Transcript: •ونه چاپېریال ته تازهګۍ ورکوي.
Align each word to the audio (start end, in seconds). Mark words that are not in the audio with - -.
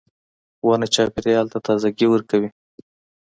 •ونه 0.67 0.87
چاپېریال 0.93 1.45
ته 1.53 1.57
تازهګۍ 1.65 2.07
ورکوي. 2.09 2.49